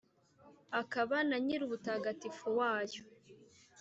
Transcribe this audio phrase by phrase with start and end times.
[0.81, 3.03] akaba na nyir’ubutagatifu wayo: